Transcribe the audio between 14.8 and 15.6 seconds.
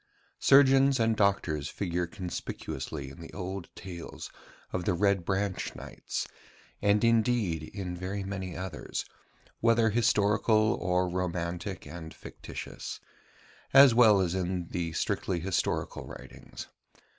strictly